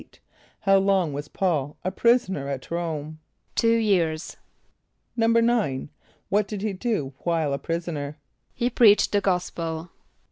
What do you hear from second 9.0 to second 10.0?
the gospel.